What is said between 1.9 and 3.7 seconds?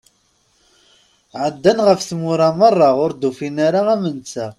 tmura meṛṛa ur d-ufan